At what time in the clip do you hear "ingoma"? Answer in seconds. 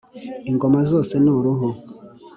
0.49-0.79